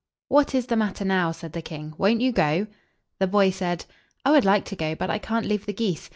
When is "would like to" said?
4.31-4.75